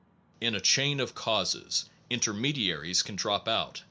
In 0.41 0.55
a 0.55 0.59
chain 0.59 0.99
of 0.99 1.13
causes, 1.13 1.87
intermediaries 2.09 3.03
can 3.03 3.15
drop 3.15 3.47
out. 3.47 3.79